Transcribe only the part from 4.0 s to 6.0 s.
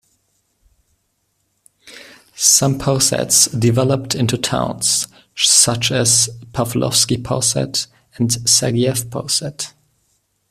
into towns, such